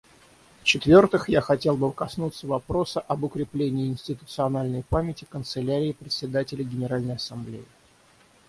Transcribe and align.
Вчетвертых, 0.63 1.29
я 1.29 1.41
хотел 1.41 1.77
бы 1.77 1.91
коснуться 1.93 2.47
вопроса 2.47 3.01
об 3.01 3.23
укреплении 3.23 3.85
институциональной 3.85 4.81
памяти 4.81 5.27
Канцелярии 5.29 5.91
Председателя 5.91 6.63
Генеральной 6.63 7.17
Ассамблеи. 7.17 7.65